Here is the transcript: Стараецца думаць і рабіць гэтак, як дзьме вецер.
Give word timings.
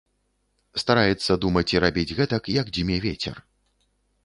Стараецца 0.83 1.31
думаць 1.43 1.69
і 1.75 1.81
рабіць 1.85 2.07
гэтак, 2.21 2.43
як 2.61 2.73
дзьме 2.77 2.97
вецер. 3.07 3.35